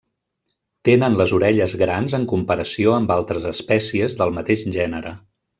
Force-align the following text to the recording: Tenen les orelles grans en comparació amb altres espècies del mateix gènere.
Tenen 0.87 1.17
les 1.19 1.33
orelles 1.39 1.75
grans 1.83 2.17
en 2.19 2.25
comparació 2.33 2.97
amb 2.97 3.15
altres 3.19 3.47
espècies 3.53 4.21
del 4.23 4.37
mateix 4.39 4.69
gènere. 4.81 5.17